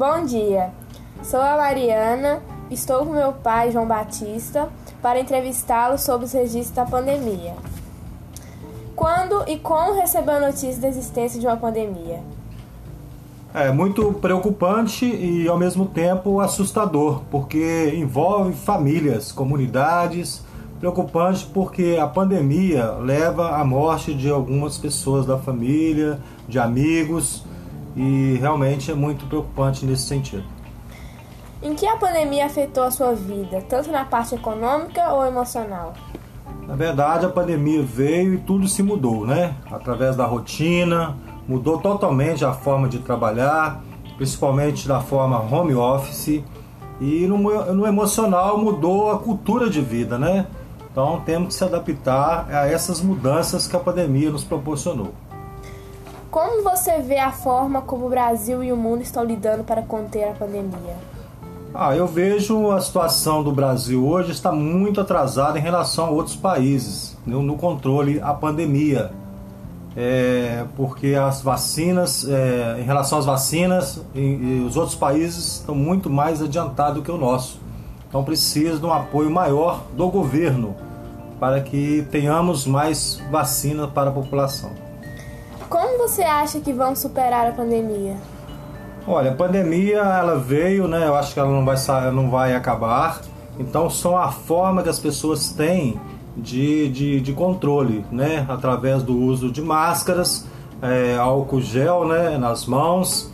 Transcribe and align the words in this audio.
Bom 0.00 0.24
dia, 0.24 0.70
sou 1.22 1.42
a 1.42 1.58
Mariana, 1.58 2.40
estou 2.70 3.04
com 3.04 3.12
meu 3.12 3.34
pai, 3.34 3.70
João 3.70 3.86
Batista, 3.86 4.70
para 5.02 5.20
entrevistá-lo 5.20 5.98
sobre 5.98 6.24
os 6.24 6.32
registros 6.32 6.70
da 6.74 6.86
pandemia. 6.86 7.54
Quando 8.96 9.44
e 9.46 9.58
como 9.58 9.92
recebeu 9.92 10.36
a 10.36 10.40
notícia 10.40 10.80
da 10.80 10.88
existência 10.88 11.38
de 11.38 11.46
uma 11.46 11.58
pandemia? 11.58 12.20
É 13.52 13.70
muito 13.70 14.10
preocupante 14.14 15.04
e 15.04 15.46
ao 15.46 15.58
mesmo 15.58 15.84
tempo 15.84 16.40
assustador, 16.40 17.20
porque 17.30 17.92
envolve 17.94 18.54
famílias, 18.54 19.30
comunidades. 19.30 20.42
Preocupante 20.78 21.44
porque 21.52 21.98
a 22.00 22.06
pandemia 22.06 22.92
leva 22.92 23.50
à 23.50 23.62
morte 23.62 24.14
de 24.14 24.30
algumas 24.30 24.78
pessoas 24.78 25.26
da 25.26 25.36
família, 25.36 26.18
de 26.48 26.58
amigos, 26.58 27.44
e 27.96 28.36
realmente 28.40 28.90
é 28.90 28.94
muito 28.94 29.26
preocupante 29.26 29.84
nesse 29.84 30.02
sentido. 30.02 30.44
Em 31.62 31.74
que 31.74 31.86
a 31.86 31.96
pandemia 31.96 32.46
afetou 32.46 32.84
a 32.84 32.90
sua 32.90 33.14
vida, 33.14 33.60
tanto 33.68 33.90
na 33.90 34.04
parte 34.04 34.34
econômica 34.34 35.12
ou 35.12 35.26
emocional? 35.26 35.92
Na 36.66 36.74
verdade, 36.74 37.26
a 37.26 37.28
pandemia 37.28 37.82
veio 37.82 38.34
e 38.34 38.38
tudo 38.38 38.66
se 38.68 38.82
mudou, 38.82 39.26
né? 39.26 39.54
Através 39.70 40.16
da 40.16 40.24
rotina, 40.24 41.16
mudou 41.46 41.78
totalmente 41.78 42.44
a 42.44 42.52
forma 42.52 42.88
de 42.88 43.00
trabalhar, 43.00 43.82
principalmente 44.16 44.86
da 44.86 45.00
forma 45.00 45.38
home 45.38 45.74
office. 45.74 46.42
E 47.00 47.26
no, 47.26 47.38
no 47.74 47.86
emocional 47.86 48.56
mudou 48.56 49.10
a 49.10 49.18
cultura 49.18 49.68
de 49.68 49.80
vida, 49.80 50.18
né? 50.18 50.46
Então 50.90 51.20
temos 51.26 51.48
que 51.48 51.54
se 51.54 51.64
adaptar 51.64 52.46
a 52.50 52.68
essas 52.68 53.00
mudanças 53.00 53.66
que 53.66 53.76
a 53.76 53.80
pandemia 53.80 54.30
nos 54.30 54.44
proporcionou. 54.44 55.12
Como 56.30 56.62
você 56.62 57.00
vê 57.00 57.18
a 57.18 57.32
forma 57.32 57.82
como 57.82 58.06
o 58.06 58.08
Brasil 58.08 58.62
e 58.62 58.70
o 58.70 58.76
mundo 58.76 59.02
estão 59.02 59.24
lidando 59.24 59.64
para 59.64 59.82
conter 59.82 60.28
a 60.28 60.32
pandemia? 60.32 60.96
Ah, 61.74 61.96
eu 61.96 62.06
vejo 62.06 62.70
a 62.70 62.80
situação 62.80 63.42
do 63.42 63.50
Brasil 63.50 64.06
hoje 64.06 64.30
está 64.30 64.52
muito 64.52 65.00
atrasada 65.00 65.58
em 65.58 65.60
relação 65.60 66.06
a 66.06 66.10
outros 66.10 66.36
países 66.36 67.16
no, 67.26 67.56
controle 67.56 68.20
à 68.20 68.32
pandemia. 68.32 69.10
É, 69.96 70.64
porque 70.76 71.16
as 71.16 71.42
vacinas, 71.42 72.24
é, 72.28 72.76
em 72.78 72.84
relação 72.84 73.18
às 73.18 73.26
vacinas, 73.26 74.00
e, 74.14 74.20
e 74.20 74.64
os 74.64 74.76
outros 74.76 74.94
países 74.94 75.56
estão 75.56 75.74
muito 75.74 76.08
mais 76.08 76.40
adiantados 76.40 77.02
que 77.02 77.10
o 77.10 77.18
nosso. 77.18 77.60
Então 78.08 78.22
precisa 78.22 78.78
de 78.78 78.86
um 78.86 78.92
apoio 78.92 79.30
maior 79.30 79.82
do 79.96 80.08
governo 80.08 80.76
para 81.40 81.60
que 81.60 82.06
tenhamos 82.12 82.68
mais 82.68 83.20
vacina 83.32 83.88
para 83.88 84.10
a 84.10 84.12
população. 84.12 84.89
Como 85.70 85.98
você 85.98 86.22
acha 86.22 86.58
que 86.58 86.72
vão 86.72 86.96
superar 86.96 87.46
a 87.46 87.52
pandemia? 87.52 88.16
Olha, 89.06 89.30
a 89.30 89.34
pandemia 89.36 89.98
ela 89.98 90.36
veio, 90.36 90.88
né? 90.88 91.06
Eu 91.06 91.14
acho 91.14 91.32
que 91.32 91.38
ela 91.38 91.48
não 91.48 91.64
vai, 91.64 91.76
não 92.10 92.28
vai 92.28 92.56
acabar. 92.56 93.20
Então 93.56 93.88
são 93.88 94.18
a 94.18 94.32
forma 94.32 94.82
que 94.82 94.88
as 94.88 94.98
pessoas 94.98 95.50
têm 95.50 95.98
de, 96.36 96.88
de, 96.88 97.20
de 97.20 97.32
controle, 97.32 98.04
né? 98.10 98.44
Através 98.48 99.04
do 99.04 99.16
uso 99.16 99.48
de 99.48 99.62
máscaras, 99.62 100.44
é, 100.82 101.16
álcool 101.16 101.60
gel 101.60 102.04
né? 102.04 102.36
nas 102.36 102.66
mãos 102.66 103.30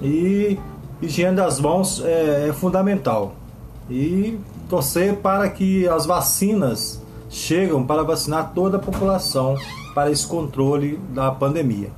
e 0.00 0.58
higiene 1.02 1.36
das 1.36 1.60
mãos 1.60 2.02
é, 2.02 2.48
é 2.48 2.52
fundamental. 2.54 3.34
E 3.90 4.40
torcer 4.70 5.16
para 5.16 5.50
que 5.50 5.86
as 5.86 6.06
vacinas 6.06 7.03
chegam 7.34 7.84
para 7.84 8.04
vacinar 8.04 8.52
toda 8.54 8.76
a 8.76 8.80
população 8.80 9.56
para 9.92 10.10
esse 10.10 10.26
controle 10.26 10.96
da 11.10 11.30
pandemia. 11.32 11.90